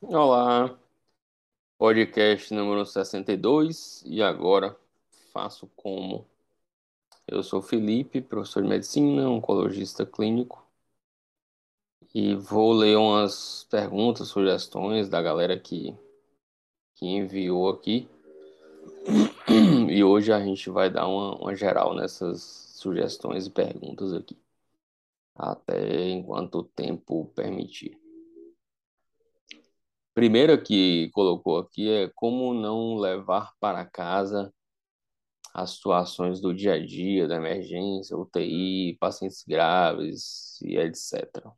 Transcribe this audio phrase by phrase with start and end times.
[0.00, 0.78] Olá,
[1.76, 4.76] podcast número 62 e agora
[5.32, 6.24] faço como?
[7.26, 10.67] Eu sou Felipe, professor de medicina, oncologista clínico
[12.18, 15.96] e vou ler umas perguntas, sugestões da galera que,
[16.96, 18.08] que enviou aqui
[19.88, 22.42] e hoje a gente vai dar uma, uma geral nessas
[22.74, 24.36] sugestões e perguntas aqui,
[25.32, 27.96] até enquanto o tempo permitir.
[30.12, 34.52] Primeiro que colocou aqui é como não levar para casa
[35.54, 41.48] as situações do dia a dia, da emergência, UTI, pacientes graves e etc.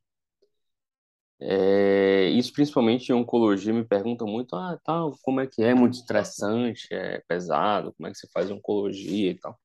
[1.43, 5.75] É, isso principalmente em oncologia me pergunta muito, ah, tal, como é que é?
[5.75, 9.59] Muito estressante, é pesado, como é que você faz oncologia e tal.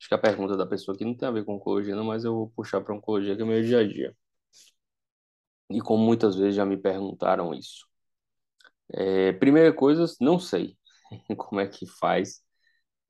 [0.00, 2.24] Acho que a pergunta da pessoa aqui não tem a ver com oncologia, não, mas
[2.24, 4.16] eu vou puxar para oncologia que é meu dia a dia.
[5.68, 7.84] E como muitas vezes já me perguntaram isso.
[8.92, 10.76] É, primeira coisa, não sei
[11.36, 12.42] como é que faz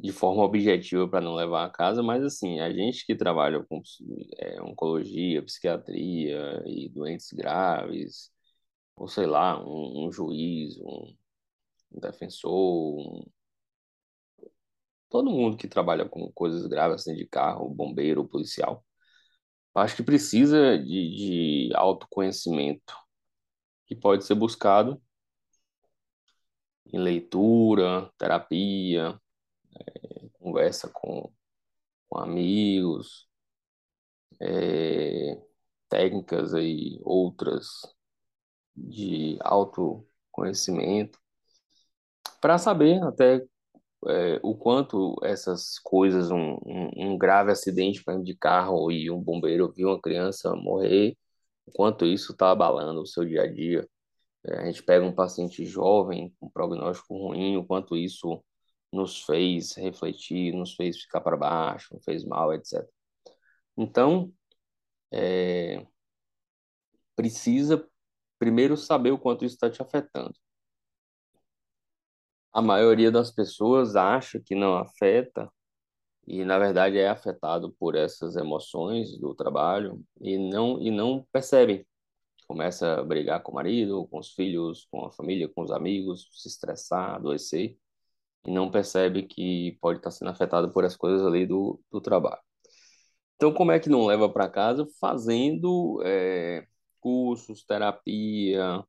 [0.03, 3.81] de forma objetiva para não levar a casa, mas assim, a gente que trabalha com
[4.39, 8.31] é, oncologia, psiquiatria e doentes graves,
[8.97, 11.17] ou sei lá, um, um juiz, um,
[11.93, 12.51] um defensor,
[13.01, 13.25] um...
[15.11, 18.85] todo mundo que trabalha com coisas graves assim de carro, bombeiro, policial,
[19.75, 22.95] acho que precisa de, de autoconhecimento
[23.87, 25.01] que pode ser buscado
[26.93, 29.19] em leitura, terapia,
[30.43, 31.33] conversa com,
[32.09, 33.29] com amigos,
[34.41, 35.41] é,
[35.89, 37.83] técnicas aí outras
[38.77, 41.19] de autoconhecimento,
[42.41, 43.45] para saber até
[44.09, 49.73] é, o quanto essas coisas, um, um, um grave acidente de carro e um bombeiro
[49.73, 51.17] viu uma criança morrer,
[51.67, 53.89] o quanto isso está abalando o seu dia a dia.
[54.45, 58.43] É, a gente pega um paciente jovem com prognóstico ruim, o quanto isso
[58.93, 62.87] nos fez refletir, nos fez ficar para baixo, nos fez mal, etc.
[63.77, 64.33] Então,
[65.13, 65.87] é,
[67.17, 67.87] precisa
[68.39, 70.35] primeiro saber o quanto isso está te afetando.
[72.53, 75.51] A maioria das pessoas acha que não afeta
[76.27, 81.87] e na verdade é afetado por essas emoções do trabalho e não e não percebem
[82.53, 86.29] começa a brigar com o marido, com os filhos, com a família, com os amigos,
[86.33, 87.79] se estressar, adoecer,
[88.45, 92.43] e não percebe que pode estar sendo afetado por as coisas ali do, do trabalho.
[93.37, 94.87] Então, como é que não leva para casa?
[95.01, 96.67] Fazendo é,
[97.01, 98.85] cursos, terapia,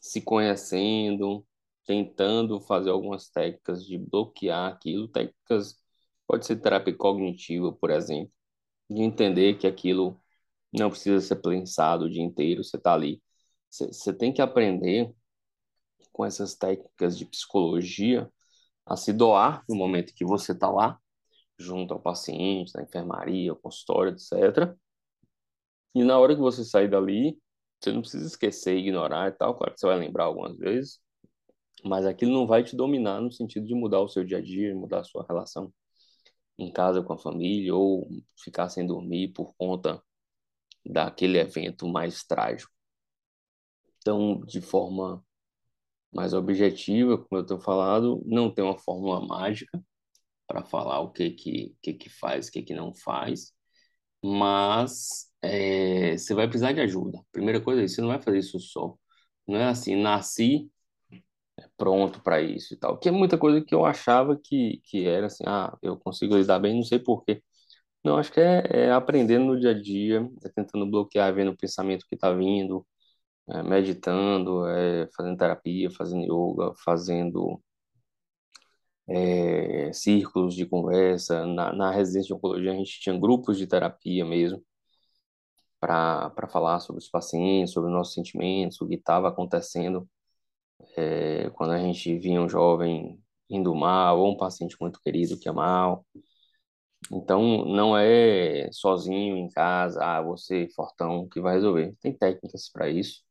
[0.00, 1.46] se conhecendo,
[1.86, 5.78] tentando fazer algumas técnicas de bloquear aquilo, técnicas,
[6.26, 8.32] pode ser terapia cognitiva, por exemplo,
[8.90, 10.20] de entender que aquilo
[10.72, 13.22] não precisa ser pensado o dia inteiro, você está ali.
[13.70, 15.12] Você tem que aprender
[16.12, 18.30] com essas técnicas de psicologia
[18.86, 20.98] a se doar no momento que você está lá,
[21.58, 24.76] junto ao paciente, na enfermaria, ao consultório, etc.
[25.94, 27.38] E na hora que você sair dali,
[27.80, 31.00] você não precisa esquecer, ignorar e tal, claro que você vai lembrar algumas vezes,
[31.84, 34.74] mas aquilo não vai te dominar no sentido de mudar o seu dia a dia,
[34.74, 35.72] mudar a sua relação
[36.58, 38.08] em casa com a família ou
[38.38, 40.02] ficar sem dormir por conta
[40.84, 42.72] daquele evento mais trágico.
[43.98, 45.23] Então, de forma
[46.14, 49.82] mais objetiva, como eu tenho falado, não tem uma fórmula mágica
[50.46, 53.52] para falar o que que, que que faz, o que que não faz,
[54.24, 57.20] mas é, você vai precisar de ajuda.
[57.32, 58.96] Primeira coisa é isso, você não vai fazer isso só.
[59.46, 60.70] Não é assim, nasci
[61.58, 62.98] é pronto para isso e tal.
[62.98, 66.58] Que é muita coisa que eu achava que, que era assim, ah, eu consigo lidar
[66.58, 67.42] bem, não sei por quê.
[68.04, 71.56] Não, acho que é, é aprendendo no dia a dia, é tentando bloquear, vendo o
[71.56, 72.86] pensamento que está vindo,
[73.48, 77.60] é, meditando, é, fazendo terapia, fazendo yoga, fazendo
[79.08, 81.46] é, círculos de conversa.
[81.46, 84.62] Na, na residência de oncologia, a gente tinha grupos de terapia mesmo,
[85.80, 90.08] para falar sobre os pacientes, sobre os nossos sentimentos, o que estava acontecendo
[90.96, 93.20] é, quando a gente via um jovem
[93.50, 96.06] indo mal, ou um paciente muito querido que é mal.
[97.12, 101.94] Então, não é sozinho em casa, ah, você fortão que vai resolver.
[102.00, 103.22] Tem técnicas para isso.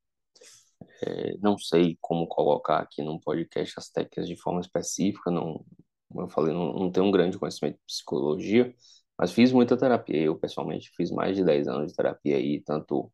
[1.05, 5.65] É, não sei como colocar aqui num podcast as técnicas de forma específica, não,
[6.09, 8.73] como eu falei, não, não tenho um grande conhecimento de psicologia,
[9.17, 10.17] mas fiz muita terapia.
[10.21, 13.11] Eu, pessoalmente, fiz mais de 10 anos de terapia aí, tanto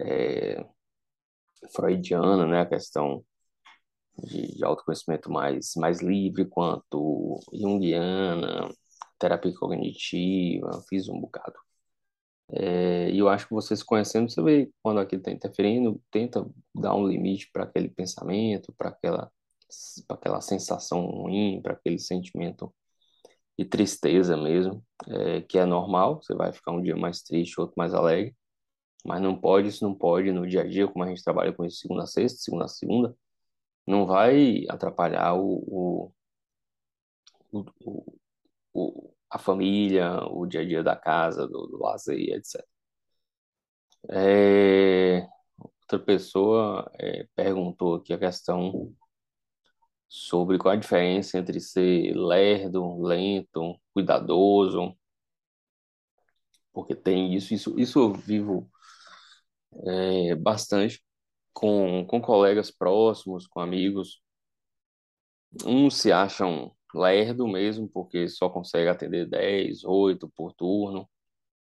[0.00, 0.64] é,
[1.74, 3.24] freudiana, né, a questão
[4.18, 8.68] de, de autoconhecimento mais, mais livre, quanto junguiana,
[9.18, 11.58] terapia cognitiva, fiz um bocado.
[12.54, 16.46] É, e eu acho que você se conhecendo, você vê quando aquilo está interferindo, tenta
[16.74, 19.32] dar um limite para aquele pensamento, para aquela,
[20.08, 22.72] aquela sensação ruim, para aquele sentimento
[23.58, 27.74] de tristeza mesmo, é, que é normal, você vai ficar um dia mais triste, outro
[27.76, 28.36] mais alegre,
[29.04, 31.64] mas não pode, isso não pode no dia a dia, como a gente trabalha com
[31.64, 33.16] isso segunda a sexta, segunda a segunda,
[33.86, 36.12] não vai atrapalhar o,
[37.52, 38.14] o, o,
[38.74, 42.62] o a família, o dia a dia da casa, do, do lazer, etc.
[44.10, 45.26] É,
[45.58, 48.94] outra pessoa é, perguntou aqui a questão
[50.08, 54.96] sobre qual a diferença entre ser lerdo, lento, cuidadoso,
[56.72, 58.70] porque tem isso, isso, isso eu vivo
[59.86, 61.02] é, bastante
[61.52, 64.22] com, com colegas próximos, com amigos.
[65.64, 71.08] Uns se acham lerdo mesmo, porque só consegue atender 10, 8 por turno,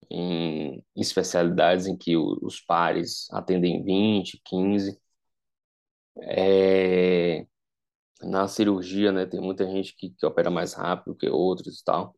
[0.10, 5.00] em especialidades em que os pares atendem 20, 15.
[6.22, 7.46] É,
[8.22, 12.16] na cirurgia, né, tem muita gente que, que opera mais rápido que outros e tal.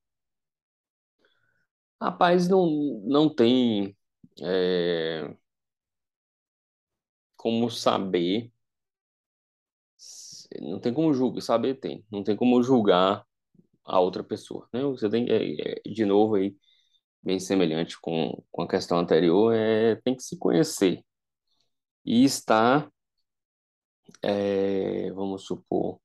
[2.02, 2.68] Rapaz, não,
[3.06, 3.96] não tem
[4.42, 5.36] é,
[7.36, 8.52] como saber
[10.62, 13.26] não tem como julgar, saber tem, não tem como julgar
[13.86, 14.82] a outra pessoa, né?
[14.84, 16.56] Você tem, é, é, de novo aí,
[17.24, 21.04] bem semelhante com, com a questão anterior, é, tem que se conhecer
[22.06, 22.90] e estar,
[24.24, 26.00] é, vamos supor,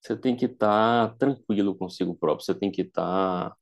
[0.00, 3.54] você tem que estar tranquilo consigo próprio, você tem que estar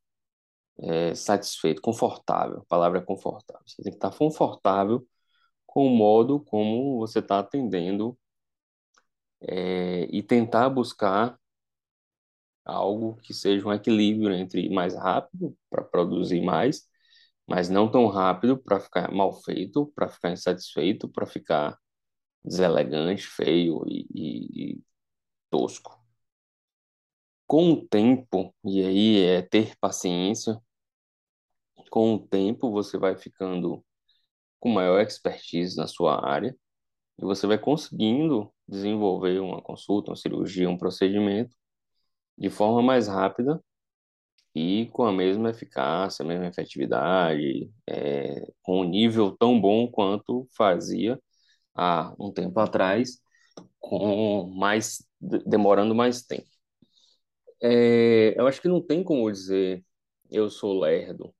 [0.80, 5.06] é, satisfeito, confortável, a palavra é confortável, você tem que estar confortável
[5.66, 8.18] com o modo como você está atendendo
[9.40, 11.38] é, e tentar buscar
[12.64, 16.82] algo que seja um equilíbrio entre mais rápido para produzir mais,
[17.46, 21.78] mas não tão rápido para ficar mal feito, para ficar insatisfeito, para ficar
[22.44, 24.82] deselegante, feio e, e, e
[25.50, 26.00] tosco.
[27.46, 30.60] Com o tempo, e aí é ter paciência,
[31.90, 33.84] com o tempo você vai ficando
[34.60, 36.56] com maior expertise na sua área
[37.18, 41.56] e você vai conseguindo desenvolver uma consulta, uma cirurgia, um procedimento
[42.38, 43.62] de forma mais rápida
[44.54, 50.46] e com a mesma eficácia, a mesma efetividade, é, com um nível tão bom quanto
[50.56, 51.20] fazia
[51.74, 53.20] há um tempo atrás,
[53.80, 56.46] com mais demorando mais tempo.
[57.62, 59.84] É, eu acho que não tem como dizer
[60.30, 61.34] eu sou lerdo.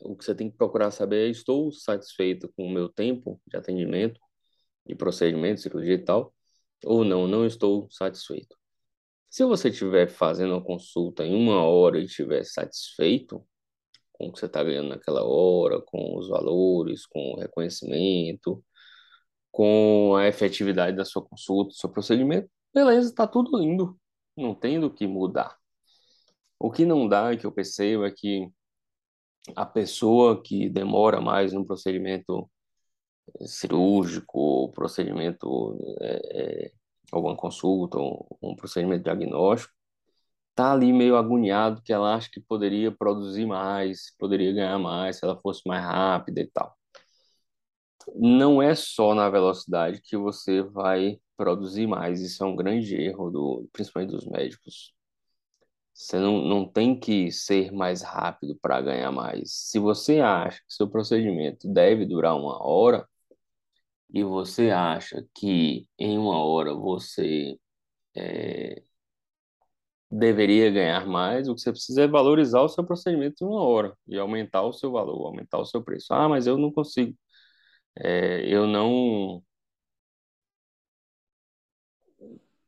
[0.00, 3.56] O que você tem que procurar saber é estou satisfeito com o meu tempo de
[3.56, 4.20] atendimento
[4.88, 6.34] de procedimento, cirurgia e tal,
[6.84, 8.56] ou não, não estou satisfeito.
[9.30, 13.46] Se você estiver fazendo uma consulta em uma hora e estiver satisfeito
[14.12, 18.64] com o que você está ganhando naquela hora, com os valores, com o reconhecimento,
[19.50, 23.98] com a efetividade da sua consulta, do seu procedimento, beleza, está tudo lindo,
[24.36, 25.56] não tem do que mudar.
[26.58, 28.48] O que não dá, que eu percebo, é que
[29.56, 32.50] a pessoa que demora mais no procedimento
[33.46, 36.72] cirúrgico, procedimento, é, é,
[37.12, 37.98] alguma consulta,
[38.42, 39.72] um procedimento diagnóstico,
[40.54, 45.24] tá ali meio agoniado que ela acha que poderia produzir mais, poderia ganhar mais se
[45.24, 46.76] ela fosse mais rápida e tal.
[48.14, 53.30] Não é só na velocidade que você vai produzir mais, isso é um grande erro,
[53.30, 54.92] do, principalmente dos médicos.
[55.94, 59.52] Você não, não tem que ser mais rápido para ganhar mais.
[59.52, 63.08] Se você acha que seu procedimento deve durar uma hora,
[64.10, 67.58] e você acha que em uma hora você
[68.16, 68.82] é,
[70.10, 73.94] deveria ganhar mais, o que você precisa é valorizar o seu procedimento em uma hora
[74.06, 76.12] e aumentar o seu valor, aumentar o seu preço.
[76.14, 77.14] Ah, mas eu não consigo.
[77.96, 79.42] É, eu não.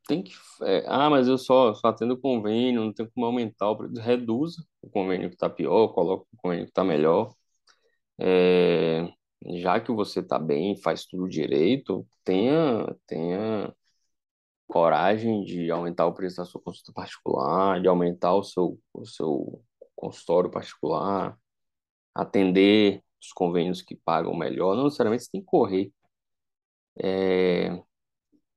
[0.07, 0.33] Tem que.
[0.63, 3.95] É, ah, mas eu só, só atendo convênio, não tenho como aumentar o preço.
[4.01, 7.33] Reduza o convênio que está pior, coloca o convênio que está melhor.
[8.19, 9.09] É,
[9.47, 13.75] já que você está bem, faz tudo direito, tenha, tenha
[14.69, 19.65] coragem de aumentar o preço da sua consulta particular, de aumentar o seu, o seu
[19.97, 21.39] consultório particular,
[22.15, 24.77] atender os convênios que pagam melhor.
[24.77, 25.93] Não necessariamente você tem que correr.
[27.03, 27.83] É,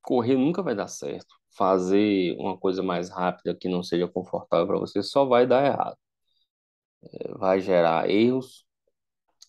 [0.02, 1.36] correr nunca vai dar certo.
[1.58, 5.98] Fazer uma coisa mais rápida que não seja confortável para você só vai dar errado.
[7.02, 8.66] É, vai gerar erros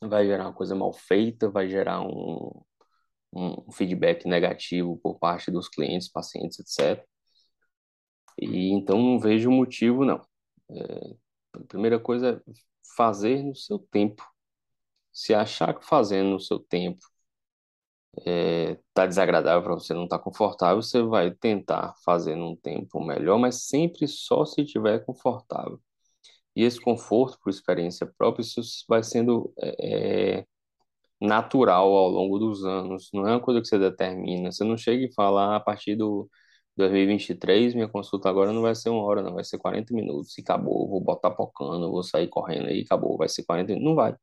[0.09, 2.63] vai gerar uma coisa mal feita, vai gerar um,
[3.33, 7.07] um feedback negativo por parte dos clientes, pacientes, etc.
[8.41, 10.21] E então não vejo motivo, não.
[10.71, 11.17] É,
[11.55, 12.53] a primeira coisa é
[12.97, 14.25] fazer no seu tempo.
[15.13, 17.07] Se achar que fazendo no seu tempo
[18.27, 23.39] é, tá desagradável para você, não tá confortável, você vai tentar fazer num tempo melhor,
[23.39, 25.81] mas sempre só se estiver confortável.
[26.57, 30.47] E esse conforto, por experiência própria, isso vai sendo é, é
[31.21, 33.11] natural ao longo dos anos.
[33.13, 34.53] Não é uma coisa que você determina.
[34.53, 36.29] Você não chega e fala, ah, a partir do
[36.77, 40.43] 2023, minha consulta agora não vai ser uma hora, não, vai ser 40 minutos e
[40.43, 40.89] acabou.
[40.89, 43.17] Vou botar pocando, vou sair correndo aí, acabou.
[43.17, 43.89] Vai ser 40 minutos.
[43.89, 44.15] Não vai.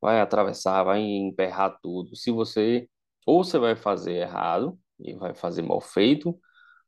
[0.00, 2.16] Vai atravessar, vai emperrar tudo.
[2.16, 2.88] Se você,
[3.26, 6.38] ou você vai fazer errado e vai fazer mal feito,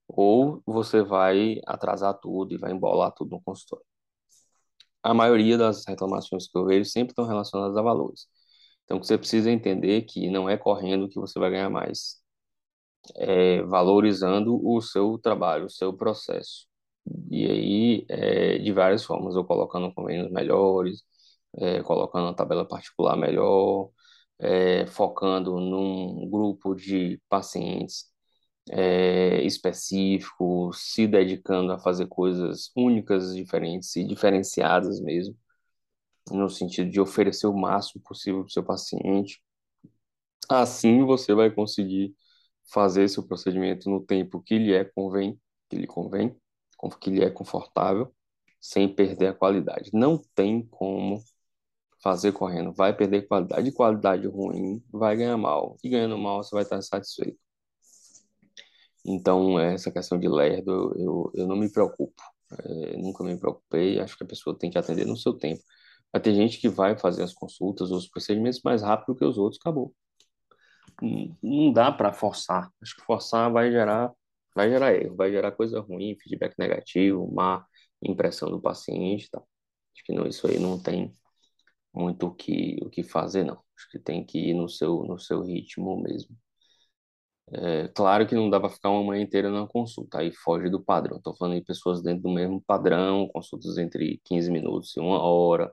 [0.09, 3.92] ou você vai atrasar tudo e vai embolar tudo no consultório.
[5.03, 8.27] A maioria das reclamações que eu vejo sempre estão relacionadas a valores.
[8.85, 12.21] Então, você precisa entender que não é correndo que você vai ganhar mais,
[13.17, 16.67] é valorizando o seu trabalho, o seu processo.
[17.31, 21.03] E aí, é, de várias formas, ou colocando convênios melhores,
[21.59, 23.91] é, colocando uma tabela particular melhor,
[24.39, 28.12] é, focando num grupo de pacientes
[28.71, 35.37] é, específico, se dedicando a fazer coisas únicas, diferentes e diferenciadas mesmo
[36.31, 39.43] no sentido de oferecer o máximo possível para o seu paciente.
[40.49, 42.15] Assim você vai conseguir
[42.73, 46.37] fazer seu procedimento no tempo que lhe é convém, que lhe convém,
[47.01, 48.15] que lhe é confortável,
[48.61, 49.91] sem perder a qualidade.
[49.93, 51.23] Não tem como
[52.03, 56.55] fazer correndo, vai perder qualidade, e qualidade ruim vai ganhar mal, e ganhando mal você
[56.55, 57.39] vai estar satisfeito.
[59.05, 64.17] Então, essa questão de lerdo, eu, eu não me preocupo, é, nunca me preocupei, acho
[64.17, 65.63] que a pessoa tem que atender no seu tempo.
[66.13, 69.61] Vai ter gente que vai fazer as consultas, os procedimentos mais rápido que os outros,
[69.61, 69.95] acabou.
[71.43, 72.71] Não dá para forçar.
[72.81, 74.13] Acho que forçar vai gerar,
[74.55, 77.65] vai gerar erro, vai gerar coisa ruim, feedback negativo, má
[78.03, 79.39] impressão do paciente, tá?
[79.39, 81.15] Acho que não, isso aí não tem
[81.95, 83.63] muito o que, o que fazer, não.
[83.77, 86.37] Acho que tem que ir no seu, no seu ritmo mesmo.
[87.55, 90.83] É, claro que não dá para ficar uma manhã inteira na consulta, aí foge do
[90.83, 91.19] padrão.
[91.19, 95.73] Estou falando de pessoas dentro do mesmo padrão, consultas entre 15 minutos e uma hora,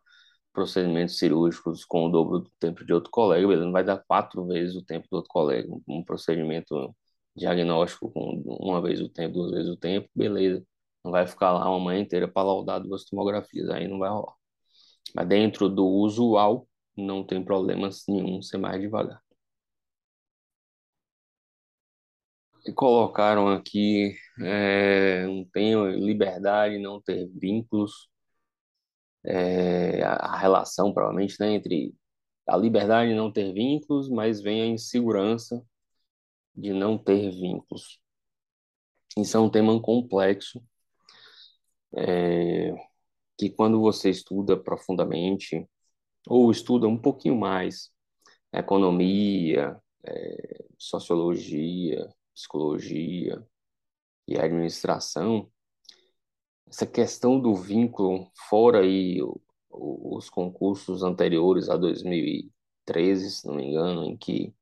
[0.53, 4.45] procedimentos cirúrgicos com o dobro do tempo de outro colega, ele não vai dar quatro
[4.45, 5.69] vezes o tempo do outro colega.
[5.87, 6.95] Um procedimento
[7.35, 10.63] diagnóstico com uma vez o tempo, duas vezes o tempo, beleza.
[11.03, 14.35] Não vai ficar lá uma manhã inteira para laudar duas tomografias, aí não vai rolar.
[15.15, 16.67] Mas dentro do usual,
[16.97, 19.21] não tem problema nenhum ser mais devagar.
[22.75, 28.09] Colocaram aqui, é, não tenho liberdade, não ter vínculos
[29.23, 31.93] é, a relação, provavelmente, né, entre
[32.47, 35.63] a liberdade de não ter vínculos, mas vem a insegurança
[36.55, 38.01] de não ter vínculos.
[39.17, 40.61] Isso é um tema complexo,
[41.95, 42.73] é,
[43.37, 45.67] que quando você estuda profundamente,
[46.27, 47.91] ou estuda um pouquinho mais,
[48.53, 52.07] economia, é, sociologia,
[52.39, 53.45] psicologia
[54.25, 55.51] e administração,
[56.67, 59.19] essa questão do vínculo, fora aí
[59.69, 64.53] os concursos anteriores a 2013, se não me engano, em que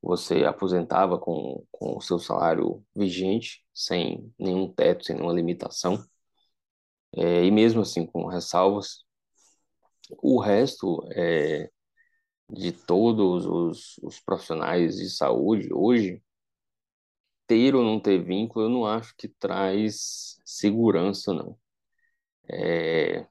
[0.00, 6.02] você aposentava com, com o seu salário vigente, sem nenhum teto, sem nenhuma limitação,
[7.14, 9.04] é, e mesmo assim com ressalvas.
[10.22, 11.70] O resto é,
[12.50, 16.22] de todos os, os profissionais de saúde hoje
[17.52, 21.58] ter ou não ter vínculo, eu não acho que traz segurança, não.
[22.50, 23.26] É,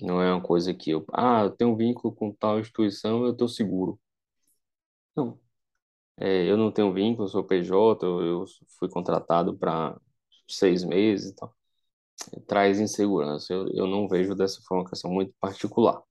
[0.00, 3.32] não é uma coisa que eu, ah, eu tenho um vínculo com tal instituição, eu
[3.32, 4.00] estou seguro.
[5.16, 5.38] Não.
[6.18, 8.44] É, eu não tenho vínculo, eu sou PJ, eu, eu
[8.78, 9.98] fui contratado para
[10.48, 11.54] seis meses e tal.
[12.46, 13.52] Traz insegurança.
[13.52, 16.02] Eu, eu não vejo dessa forma, uma questão muito particular.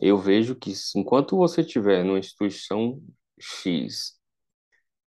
[0.00, 3.02] Eu vejo que enquanto você estiver numa instituição
[3.40, 4.15] X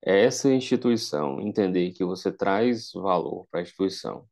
[0.02, 4.26] essa instituição entender que você traz valor para a instituição.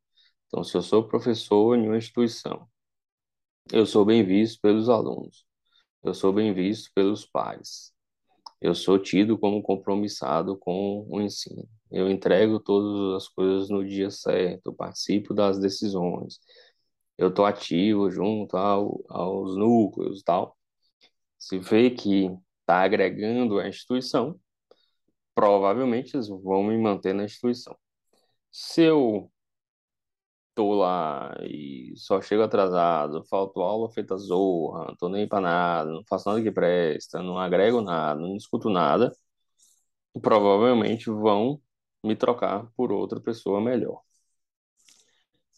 [0.47, 2.67] Então, se eu sou professor em uma instituição,
[3.71, 5.45] eu sou bem visto pelos alunos,
[6.03, 7.93] eu sou bem visto pelos pais,
[8.61, 14.09] eu sou tido como compromissado com o ensino, eu entrego todas as coisas no dia
[14.11, 16.39] certo, participo das decisões,
[17.17, 20.57] eu estou ativo junto ao, aos núcleos e tal.
[21.37, 22.25] Se vê que
[22.61, 24.39] está agregando a instituição,
[25.35, 27.77] provavelmente eles vão me manter na instituição.
[28.51, 29.31] Se eu
[30.53, 35.91] tô lá e só chego atrasado, falto aula feita zorra, não tô nem pra nada,
[35.91, 39.11] não faço nada que presta, não agrego nada, não escuto nada,
[40.21, 41.61] provavelmente vão
[42.03, 44.01] me trocar por outra pessoa melhor.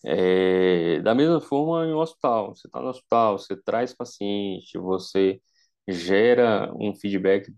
[0.06, 5.42] É, da mesma forma, em um hospital, você está no hospital, você traz paciente, você
[5.88, 7.52] gera um feedback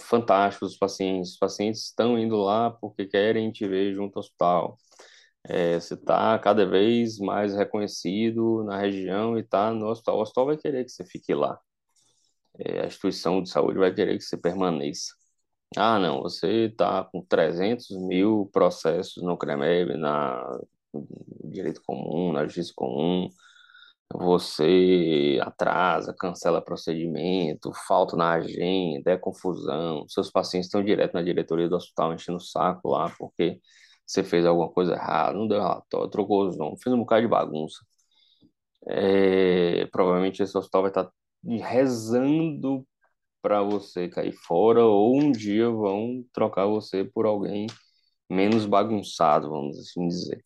[0.00, 1.32] fantástico dos pacientes.
[1.32, 4.78] Os pacientes estão indo lá porque querem te ver junto ao hospital.
[5.44, 10.18] É, você está cada vez mais reconhecido na região e está no hospital.
[10.18, 11.58] O hospital vai querer que você fique lá.
[12.58, 15.14] É, a instituição de saúde vai querer que você permaneça.
[15.76, 20.42] Ah, não, você está com 300 mil processos no CREMEB, na
[21.44, 23.28] direito comum, na justiça comum,
[24.12, 31.68] você atrasa, cancela procedimento, falta na agenda, é confusão, seus pacientes estão direto na diretoria
[31.68, 33.60] do hospital enchendo o saco lá porque
[34.06, 37.28] você fez alguma coisa errada, não deu relatório, trocou os nomes, fez um bocado de
[37.28, 37.78] bagunça.
[38.88, 41.10] É, provavelmente esse hospital vai estar
[41.68, 42.86] rezando
[43.42, 47.66] para você cair fora ou um dia vão trocar você por alguém
[48.30, 50.44] menos bagunçado, vamos assim dizer.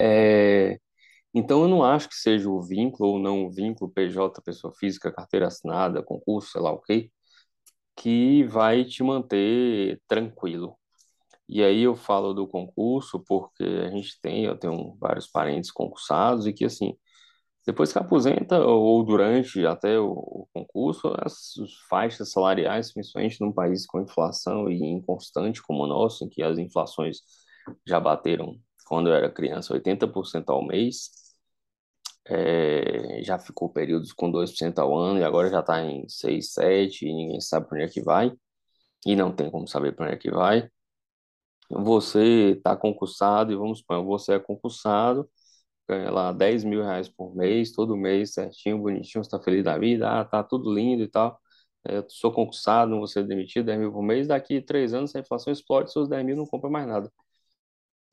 [0.00, 0.78] É,
[1.36, 5.12] então, eu não acho que seja o vínculo ou não o vínculo PJ, pessoa física,
[5.12, 7.10] carteira assinada, concurso, sei lá o quê,
[7.96, 10.76] que vai te manter tranquilo.
[11.48, 16.46] E aí eu falo do concurso porque a gente tem, eu tenho vários parentes concursados
[16.46, 16.96] e que, assim,
[17.66, 21.54] depois que aposenta ou durante até o, concurso, as
[21.88, 26.58] faixas salariais, principalmente num país com inflação e inconstante como o nosso, em que as
[26.58, 27.18] inflações
[27.86, 31.10] já bateram quando eu era criança, 80% ao mês.
[32.28, 37.06] É, já ficou períodos com 2% ao ano e agora já está em 6, 7
[37.06, 38.32] e ninguém sabe para onde é que vai.
[39.06, 40.70] E não tem como saber para onde é que vai.
[41.70, 45.28] Você está concursado e vamos supor, você é concursado,
[45.88, 50.08] ganha lá 10 mil reais por mês, todo mês, certinho, bonitinho, está feliz da vida,
[50.20, 51.40] ah, tá tudo lindo e tal.
[51.86, 55.14] É, eu sou concursado, não vou ser demitido, 10 mil por mês, daqui três anos
[55.16, 57.12] a inflação explode, seus 10 mil não compra mais nada.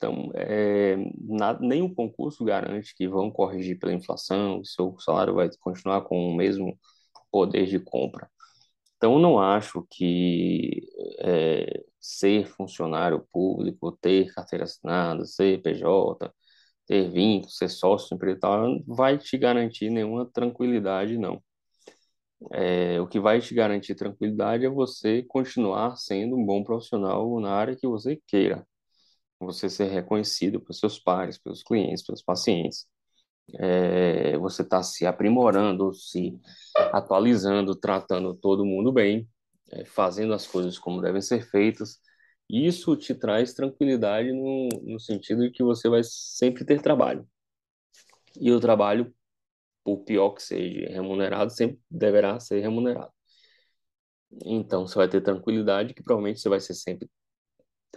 [0.03, 5.49] Então, é, nada, nenhum concurso garante que vão corrigir pela inflação, que seu salário vai
[5.61, 6.77] continuar com o mesmo
[7.31, 8.29] poder de compra.
[8.97, 10.81] Então, não acho que
[11.19, 16.33] é, ser funcionário público, ter carteira assinada, ser PJ,
[16.87, 21.41] ter vínculo, ser sócio empresário, vai te garantir nenhuma tranquilidade, não.
[22.51, 27.51] É, o que vai te garantir tranquilidade é você continuar sendo um bom profissional na
[27.53, 28.65] área que você queira
[29.45, 32.87] você ser reconhecido pelos seus pares, pelos clientes, pelos pacientes.
[33.59, 36.39] É, você está se aprimorando, se
[36.91, 39.27] atualizando, tratando todo mundo bem,
[39.71, 41.99] é, fazendo as coisas como devem ser feitas.
[42.49, 47.27] Isso te traz tranquilidade no, no sentido de que você vai sempre ter trabalho.
[48.39, 49.13] E o trabalho,
[49.83, 53.11] por pior que seja remunerado, sempre deverá ser remunerado.
[54.45, 57.09] Então, você vai ter tranquilidade que provavelmente você vai ser sempre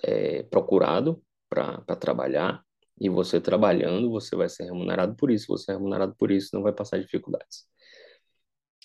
[0.02, 2.64] é, procurado para trabalhar,
[2.98, 5.46] e você trabalhando, você vai ser remunerado por isso.
[5.48, 7.66] Você é remunerado por isso, não vai passar dificuldades.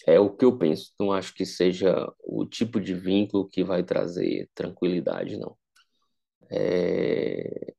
[0.06, 0.93] É o que eu penso.
[1.00, 5.58] Não acho que seja o tipo de vínculo que vai trazer tranquilidade, não.
[6.50, 7.74] É...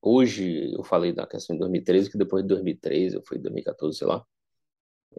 [0.00, 4.06] Hoje, eu falei da questão de 2013, que depois de 2013, eu fui 2014, sei
[4.06, 4.24] lá.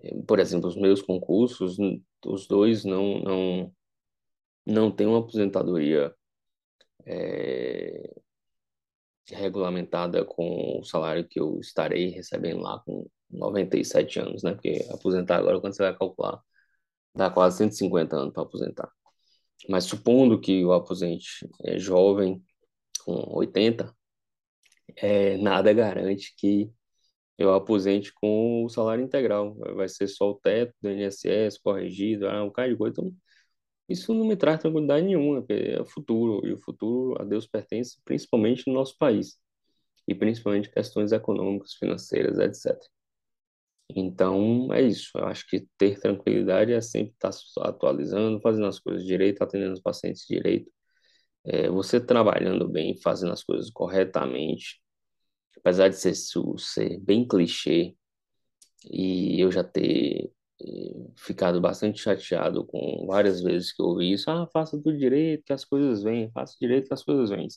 [0.03, 1.77] É, por exemplo, os meus concursos,
[2.25, 3.73] os dois não, não,
[4.65, 6.13] não têm uma aposentadoria
[7.05, 8.18] é,
[9.31, 14.53] regulamentada com o salário que eu estarei recebendo lá com 97 anos, né?
[14.53, 16.41] Porque aposentar agora, quando você vai calcular,
[17.15, 18.91] dá quase 150 anos para aposentar.
[19.69, 22.43] Mas supondo que o aposente é jovem,
[23.05, 23.93] com 80,
[24.97, 26.71] é, nada garante que
[27.37, 29.55] eu aposente com o salário integral.
[29.75, 32.93] Vai ser só o teto do INSS corrigido, ah, um cara de coisa.
[32.99, 33.15] Então,
[33.89, 37.47] isso não me traz tranquilidade nenhuma, porque é o futuro, e o futuro a Deus
[37.47, 39.37] pertence principalmente no nosso país,
[40.07, 42.77] e principalmente questões econômicas, financeiras, etc.
[43.95, 45.17] Então, é isso.
[45.17, 47.31] Eu acho que ter tranquilidade é sempre estar
[47.67, 50.71] atualizando, fazendo as coisas direito, atendendo os pacientes direito.
[51.45, 54.81] É, você trabalhando bem, fazendo as coisas corretamente,
[55.57, 57.95] apesar de ser, ser bem clichê,
[58.91, 60.31] e eu já ter
[61.29, 65.53] ficado bastante chateado com várias vezes que eu ouvi isso, ah, faça tudo direito que
[65.53, 67.47] as coisas vêm, faça direito que as coisas vêm.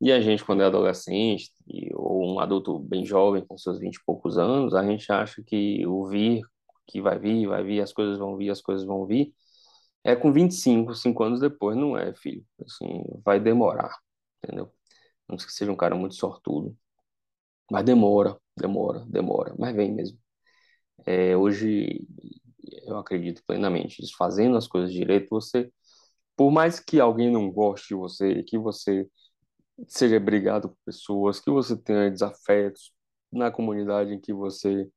[0.00, 1.50] E a gente, quando é adolescente,
[1.94, 5.86] ou um adulto bem jovem, com seus vinte e poucos anos, a gente acha que
[5.86, 6.42] o vir,
[6.86, 9.32] que vai vir, vai vir, as coisas vão vir, as coisas vão vir,
[10.04, 12.44] é com 25, 5 anos depois, não é, filho.
[12.64, 13.96] Assim, vai demorar,
[14.44, 14.72] entendeu?
[15.28, 16.76] Não sei que seja um cara muito sortudo.
[17.70, 20.18] Mas demora, demora, demora, mas vem mesmo.
[21.06, 22.06] É, hoje
[22.86, 24.02] eu acredito plenamente.
[24.16, 25.70] Fazendo as coisas direito, você,
[26.36, 29.08] por mais que alguém não goste de você, que você
[29.88, 32.92] seja brigado com pessoas, que você tenha desafetos
[33.32, 34.88] na comunidade em que você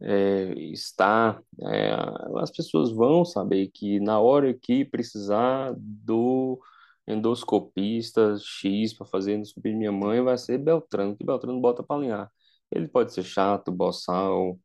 [0.00, 1.92] é, está, é,
[2.40, 6.60] as pessoas vão saber que na hora que precisar do
[7.06, 11.96] endoscopista X para fazer endoscopia de minha mãe vai ser Beltrano, que Beltrano bota para
[11.96, 12.32] alinhar.
[12.70, 14.58] Ele pode ser chato, boçal,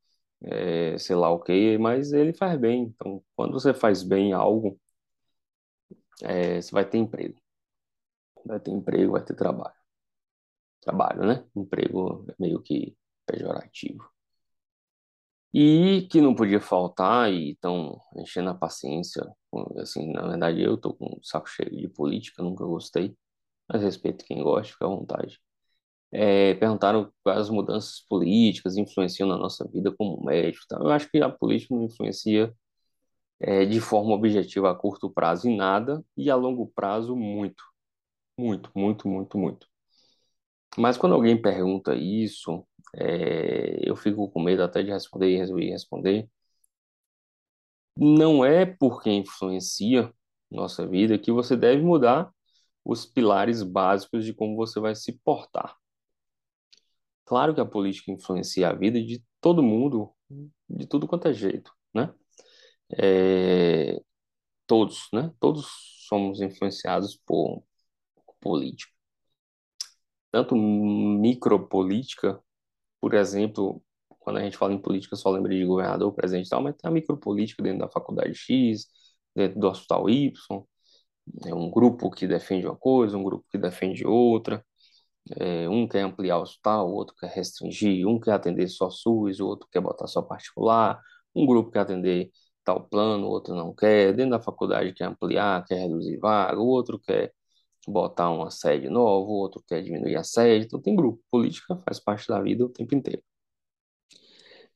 [0.43, 2.83] é, sei lá o que, mas ele faz bem.
[2.83, 4.79] Então, quando você faz bem algo,
[6.21, 7.39] é, você vai ter emprego.
[8.45, 9.75] Vai ter emprego, vai ter trabalho.
[10.81, 11.45] Trabalho, né?
[11.55, 14.09] Emprego é meio que pejorativo.
[15.53, 19.23] E que não podia faltar, e estão enchendo a paciência.
[19.77, 23.15] Assim, na verdade, eu tô com um saco cheio de política, nunca gostei.
[23.69, 25.39] Mas respeito quem gosta, fica à vontade.
[26.13, 30.65] É, perguntaram quais as mudanças políticas influenciam na nossa vida como médico.
[30.69, 30.77] Tá?
[30.77, 32.53] Eu acho que a política não influencia
[33.39, 37.63] é, de forma objetiva a curto prazo em nada, e a longo prazo muito.
[38.37, 39.67] Muito, muito, muito, muito.
[40.77, 45.69] Mas quando alguém pergunta isso, é, eu fico com medo até de responder e resolver
[45.69, 46.29] responder.
[47.97, 50.11] Não é porque influencia
[50.51, 52.31] nossa vida que você deve mudar
[52.85, 55.75] os pilares básicos de como você vai se portar.
[57.33, 60.13] Claro que a política influencia a vida de todo mundo,
[60.69, 62.13] de tudo quanto é jeito, né?
[62.95, 63.99] É,
[64.67, 65.33] todos, né?
[65.39, 65.67] Todos
[66.07, 67.63] somos influenciados por
[68.39, 68.93] política
[70.31, 72.39] tanto micropolítica,
[73.01, 73.83] por exemplo,
[74.19, 76.89] quando a gente fala em política, só lembra de governador, presidente e tal, mas tem
[76.89, 78.87] a micropolítica dentro da faculdade X,
[79.35, 80.31] dentro do hospital Y,
[81.45, 84.65] é um grupo que defende uma coisa, um grupo que defende outra,
[85.39, 89.39] é, um quer ampliar o hospital, o outro quer restringir, um quer atender só SUS,
[89.39, 90.99] o outro quer botar só particular,
[91.35, 92.31] um grupo quer atender
[92.63, 96.67] tal plano, o outro não quer, dentro da faculdade quer ampliar, quer reduzir vaga, o
[96.67, 97.33] outro quer
[97.87, 101.21] botar uma sede nova, o outro quer diminuir a sede, então tem grupo.
[101.31, 103.23] Política faz parte da vida o tempo inteiro.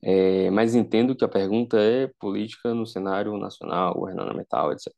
[0.02, 4.94] É, mas entendo que a pergunta é política no cenário nacional, governamental, etc.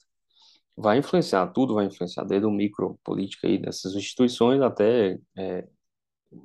[0.80, 5.68] Vai influenciar tudo, vai influenciar desde o micropolítica aí dessas instituições até é,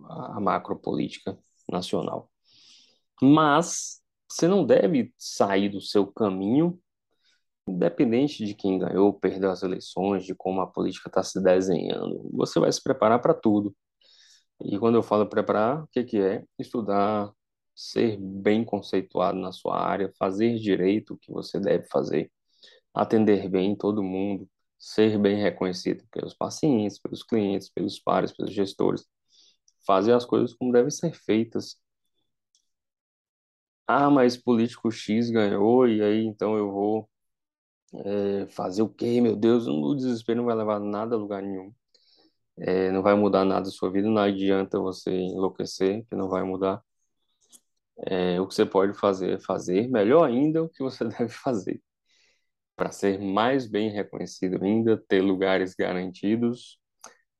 [0.09, 1.39] a macropolítica
[1.71, 2.31] nacional.
[3.23, 6.81] Mas você não deve sair do seu caminho
[7.67, 12.29] Independente de quem ganhou ou perdeu as eleições, de como a política está se desenhando,
[12.33, 13.75] você vai se preparar para tudo.
[14.65, 16.45] E quando eu falo preparar, o que, que é?
[16.59, 17.33] Estudar,
[17.75, 22.31] ser bem conceituado na sua área, fazer direito o que você deve fazer,
[22.95, 29.07] atender bem todo mundo, ser bem reconhecido pelos pacientes, pelos clientes, pelos pares, pelos gestores,
[29.87, 31.77] fazer as coisas como devem ser feitas.
[33.87, 37.09] Ah, mas político X ganhou e aí então eu vou
[37.95, 39.67] é, fazer o quê, meu Deus?
[39.67, 41.73] O desespero não vai levar nada a lugar nenhum.
[42.59, 46.43] É, não vai mudar nada a sua vida, não adianta você enlouquecer, que não vai
[46.45, 46.83] mudar.
[48.07, 51.81] É, o que você pode fazer é fazer, melhor ainda, o que você deve fazer.
[52.77, 56.79] Para ser mais bem reconhecido ainda, ter lugares garantidos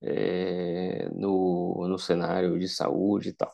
[0.03, 3.53] é, no, no cenário de saúde e tal.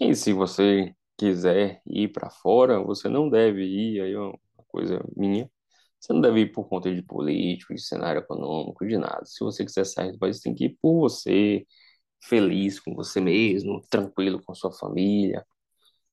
[0.00, 5.02] E se você quiser ir para fora, você não deve ir, aí é uma coisa
[5.16, 5.50] minha,
[5.98, 9.24] você não deve ir por conta de político, de cenário econômico, de nada.
[9.24, 11.66] Se você quiser sair do país, tem que ir por você,
[12.22, 15.46] feliz com você mesmo, tranquilo com sua família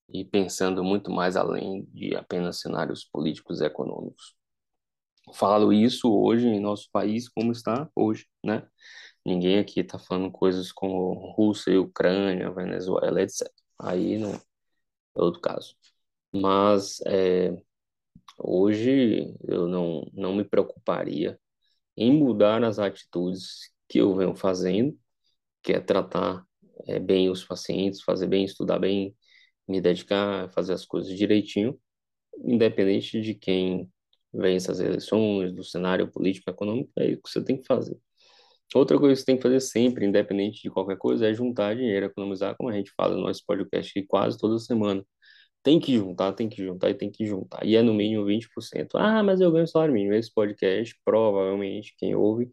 [0.10, 4.36] e pensando muito mais além de apenas cenários políticos e econômicos.
[5.34, 8.68] Falo isso hoje em nosso país como está hoje, né?
[9.26, 13.50] Ninguém aqui está falando coisas como Rússia Ucrânia, Venezuela, etc.
[13.80, 14.42] Aí não é
[15.16, 15.76] outro caso.
[16.34, 17.54] Mas é,
[18.38, 21.40] Hoje eu não, não me preocuparia
[21.98, 24.98] em mudar as atitudes que eu venho fazendo,
[25.64, 26.46] que é tratar
[26.88, 29.16] é, bem os pacientes, fazer bem, estudar bem,
[29.68, 31.80] me dedicar, fazer as coisas direitinho,
[32.44, 33.92] independente de quem
[34.34, 37.98] vence as eleições, do cenário político, econômico, é isso que você tem que fazer.
[38.76, 42.08] Outra coisa que você tem que fazer sempre, independente de qualquer coisa, é juntar dinheiro,
[42.08, 45.06] economizar, como a gente fala no nosso podcast aqui quase toda semana.
[45.63, 47.65] Tem que juntar, tem que juntar e tem que juntar.
[47.65, 48.98] E é no mínimo 20%.
[48.98, 50.13] Ah, mas eu ganho salário mínimo.
[50.15, 52.52] Esse podcast, provavelmente, quem ouve,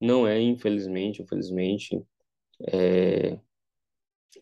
[0.00, 2.02] não é, infelizmente, infelizmente,
[2.72, 3.38] é...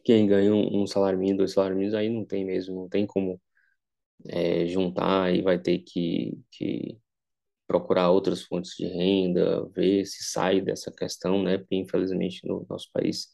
[0.04, 3.40] quem ganha um salário mínimo, dois salários mínimos, aí não tem mesmo, não tem como
[4.28, 6.98] é, juntar e vai ter que, que
[7.66, 11.58] procurar outras fontes de renda, ver se sai dessa questão, né?
[11.58, 13.28] Porque, infelizmente, no nosso país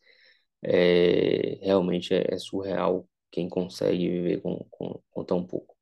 [0.64, 5.76] É, realmente é, é surreal quem consegue viver com, com, com tão pouco.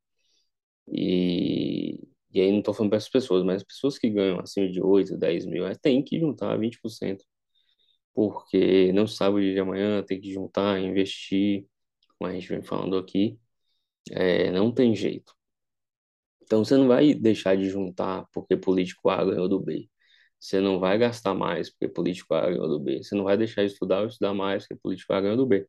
[0.89, 1.99] E,
[2.33, 4.83] e aí não estou falando para essas pessoas, mas as pessoas que ganham acima de
[4.83, 7.25] 8, 10 mil, elas têm que juntar 20%,
[8.15, 11.67] porque não sabe o dia de amanhã, tem que juntar, investir,
[12.19, 13.39] como a gente vem falando aqui,
[14.11, 15.35] é, não tem jeito.
[16.43, 19.89] Então você não vai deixar de juntar porque político A ganhou do B.
[20.39, 23.03] Você não vai gastar mais porque político A ganhou do B.
[23.03, 25.69] Você não vai deixar de estudar ou estudar mais porque político A ganhou do B.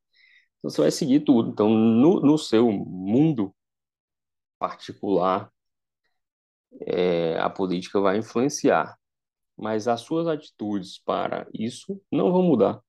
[0.60, 1.52] Então você vai seguir tudo.
[1.52, 3.54] Então, no, no seu mundo
[4.58, 5.52] particular,
[6.88, 8.98] é, a política vai influenciar,
[9.58, 12.82] mas as suas atitudes para isso não vão mudar.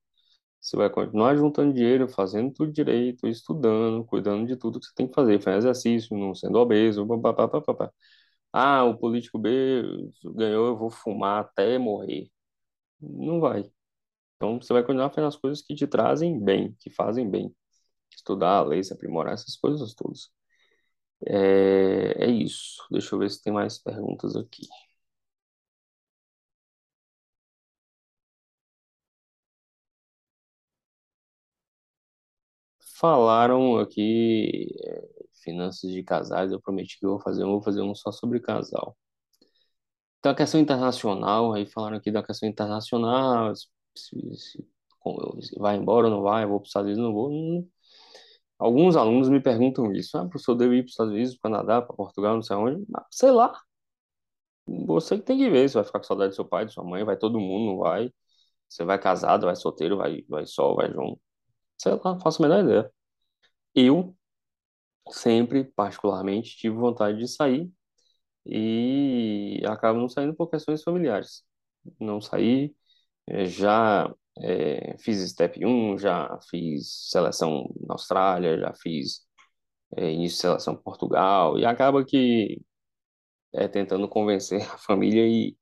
[0.63, 5.09] Você vai continuar juntando dinheiro, fazendo tudo direito, estudando, cuidando de tudo que você tem
[5.09, 7.93] que fazer, fazendo exercício, não sendo obeso, papapá.
[8.53, 9.83] Ah, o político B
[10.25, 12.31] ganhou, eu vou fumar até morrer.
[13.01, 13.65] Não vai.
[14.37, 17.55] Então você vai continuar fazendo as coisas que te trazem bem, que fazem bem.
[18.15, 20.31] Estudar a lei, se aprimorar essas coisas todas.
[21.27, 22.85] É, é isso.
[22.91, 24.67] Deixa eu ver se tem mais perguntas aqui.
[33.03, 35.03] Falaram aqui é,
[35.43, 36.53] finanças de casais.
[36.53, 38.97] Eu prometi que eu vou fazer um, vou fazer um só sobre casal.
[40.19, 44.65] Então, a questão internacional, aí falaram aqui da questão internacional, se, se,
[45.43, 47.31] se vai embora ou não vai, vou para os Estados Unidos, não vou.
[47.31, 47.69] Não.
[48.59, 50.17] Alguns alunos me perguntam isso.
[50.19, 52.85] Ah, professor, devo ir para os Estados Unidos, para Canadá, para Portugal, não sei onde.
[52.95, 53.53] Ah, sei lá.
[54.87, 56.85] Você que tem que ver, você vai ficar com saudade do seu pai, de sua
[56.85, 58.13] mãe, vai todo mundo, não vai.
[58.69, 61.21] Você vai casado, vai solteiro, vai, vai só, vai junto.
[61.83, 62.93] Sei lá, faço a menor ideia.
[63.75, 64.17] Eu
[65.11, 67.71] sempre, particularmente, tive vontade de sair
[68.47, 71.45] e acabo não saindo por questões familiares.
[72.01, 72.75] Não saí,
[73.29, 79.27] eh, já é, fiz Step 1, já fiz seleção na Austrália, já fiz
[79.97, 82.63] é, início de seleção em Portugal, e acaba que
[83.53, 85.57] é tentando convencer a família e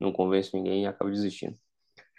[0.00, 1.58] não convence ninguém e acaba desistindo.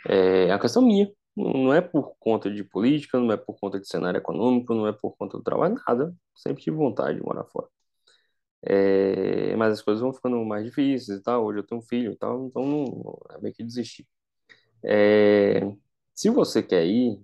[0.07, 3.87] É a questão minha, não é por conta de política, não é por conta de
[3.87, 6.15] cenário econômico, não é por conta do trabalho, nada.
[6.35, 7.67] Sempre tive vontade de morar fora.
[8.61, 11.45] É, mas as coisas vão ficando mais difíceis e tal.
[11.45, 14.07] Hoje eu tenho um filho e tal, então não, é meio que desistir.
[14.83, 15.61] É,
[16.15, 17.19] se você quer ir,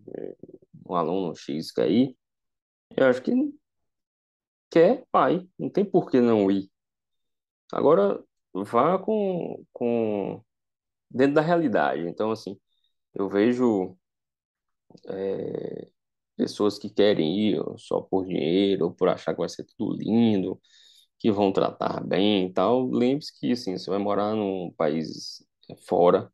[0.87, 2.17] um aluno X quer ir,
[2.97, 3.31] eu acho que
[4.69, 5.47] quer, vai.
[5.57, 6.69] Não tem por que não ir.
[7.71, 8.23] Agora,
[8.53, 10.41] vá com, com
[11.09, 12.07] dentro da realidade.
[12.07, 12.59] Então, assim,
[13.13, 13.97] eu vejo
[15.07, 15.89] é,
[16.37, 20.59] pessoas que querem ir só por dinheiro, ou por achar que vai ser tudo lindo,
[21.19, 22.87] que vão tratar bem e tal.
[22.89, 25.43] Lembre-se que, assim, você vai morar num país
[25.87, 26.31] fora,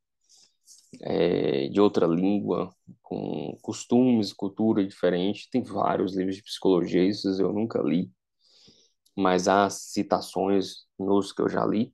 [1.01, 5.49] é, de outra língua, com costumes, cultura diferente.
[5.51, 8.11] Tem vários livros de psicologia, esses eu nunca li,
[9.15, 11.93] mas há citações nos que eu já li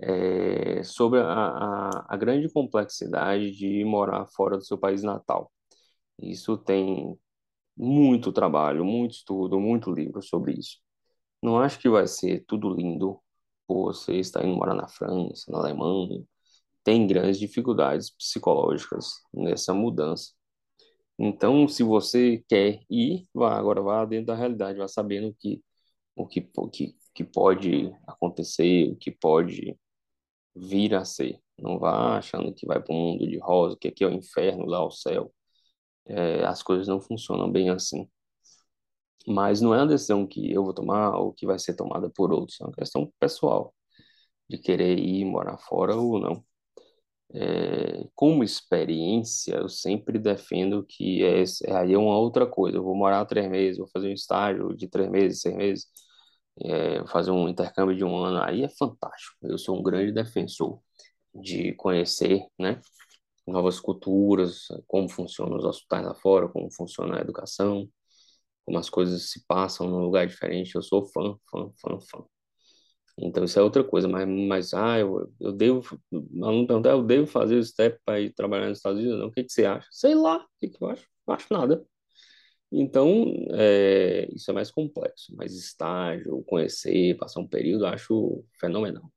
[0.00, 5.52] é, sobre a, a, a grande complexidade de morar fora do seu país natal.
[6.18, 7.18] Isso tem
[7.76, 10.78] muito trabalho, muito estudo, muito livro sobre isso.
[11.42, 13.20] Não acho que vai ser tudo lindo
[13.68, 16.24] você estar indo morar na França, na Alemanha.
[16.84, 20.32] Tem grandes dificuldades psicológicas nessa mudança.
[21.18, 25.62] Então, se você quer ir, vá agora vá dentro da realidade, vá sabendo que
[26.16, 29.76] o que, que, que pode acontecer, o que pode
[30.56, 31.40] vir a ser.
[31.58, 34.66] Não vá achando que vai para um mundo de rosa, que aqui é o inferno,
[34.66, 35.32] lá é o céu.
[36.06, 38.08] É, as coisas não funcionam bem assim.
[39.26, 42.32] Mas não é uma decisão que eu vou tomar ou que vai ser tomada por
[42.32, 43.74] outros, é uma questão pessoal
[44.48, 46.44] de querer ir morar fora ou não.
[47.34, 52.78] É, como experiência, eu sempre defendo que é, é, aí é uma outra coisa.
[52.78, 55.86] Eu vou morar três meses, vou fazer um estágio de três meses, seis meses,
[56.64, 59.36] é, fazer um intercâmbio de um ano, aí é fantástico.
[59.42, 60.80] Eu sou um grande defensor
[61.34, 62.80] de conhecer, né,
[63.46, 67.88] novas culturas, como funcionam os hospitais lá fora, como funciona a educação,
[68.64, 70.74] como as coisas se passam num lugar diferente.
[70.74, 72.24] Eu sou fã, fã, fã, fã.
[73.18, 75.82] Então isso é outra coisa, mas, mas ah, eu, eu devo,
[76.42, 79.20] aluno perguntar, eu devo fazer o step para ir trabalhar nos Estados Unidos?
[79.20, 79.86] Não, o que, que você acha?
[79.92, 81.06] Sei lá, o que, que eu acho?
[81.26, 81.84] Não acho nada.
[82.72, 89.12] Então, é, isso é mais complexo, mas estágio, conhecer, passar um período, acho fenomenal.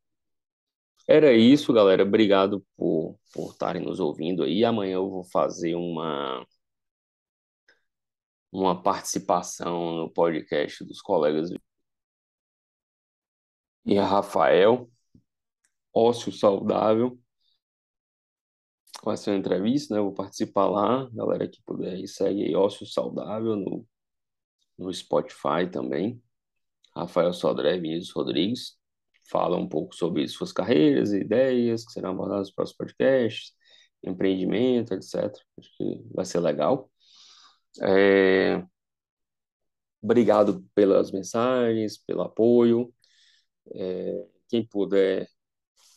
[1.07, 2.03] Era isso, galera.
[2.03, 3.17] Obrigado por
[3.51, 4.63] estarem nos ouvindo aí.
[4.65, 6.45] Amanhã eu vou fazer uma
[8.51, 11.49] uma participação no podcast dos colegas
[13.85, 14.87] e a Rafael,
[15.93, 17.19] ócio saudável.
[19.03, 19.99] vai ser uma entrevista, né?
[19.99, 21.09] Eu vou participar lá.
[21.11, 23.85] Galera que puder aí, segue aí Ócio Saudável no,
[24.77, 26.21] no Spotify também.
[26.95, 28.76] Rafael Sodré Vinícius Rodrigues.
[29.29, 33.53] Fala um pouco sobre suas carreiras e ideias que serão abordadas nos próximos podcasts,
[34.03, 35.31] empreendimento, etc.
[35.57, 36.89] Acho que vai ser legal.
[37.81, 38.63] É...
[40.01, 42.93] Obrigado pelas mensagens, pelo apoio.
[43.75, 44.25] É...
[44.49, 45.27] Quem puder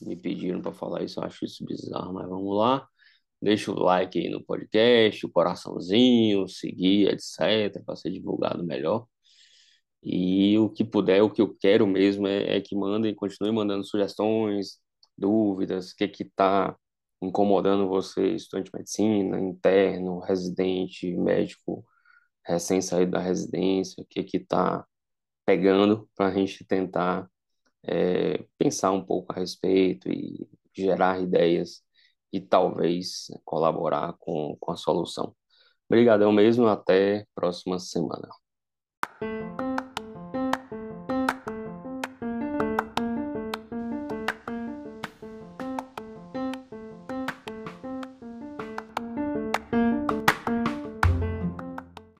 [0.00, 2.88] me pediram para falar isso, eu acho isso bizarro, mas vamos lá.
[3.40, 9.06] Deixa o like aí no podcast, o coraçãozinho, seguir, etc., para ser divulgado melhor.
[10.02, 13.84] E o que puder, o que eu quero mesmo é, é que mandem, continuem mandando
[13.84, 14.78] sugestões,
[15.16, 16.76] dúvidas, o que que está
[17.22, 21.84] incomodando você, estudante de medicina, interno, residente, médico,
[22.46, 24.86] recém-saído da residência, o que que está
[25.46, 27.28] pegando para a gente tentar
[27.84, 31.82] é, pensar um pouco a respeito e gerar ideias
[32.32, 35.34] e talvez colaborar com, com a solução.
[35.88, 38.28] Obrigadão mesmo, até próxima semana.